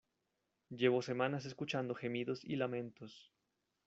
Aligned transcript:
llevo 0.71 1.03
semanas 1.03 1.45
escuchando 1.45 1.93
gemidos 1.93 2.43
y 2.43 2.55
lamentos 2.55 3.31